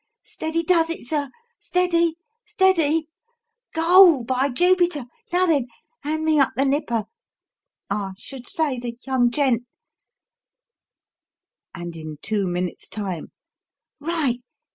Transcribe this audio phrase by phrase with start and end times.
[0.23, 1.29] Steady does it, sir
[1.59, 3.07] steady, steady!
[3.71, 5.05] Goal, by Jupiter!
[5.31, 5.67] Now then,
[5.99, 7.03] hand me up the nipper
[7.87, 9.61] I should say the young gent
[11.75, 13.31] and in two minutes' time
[13.99, 14.41] Right!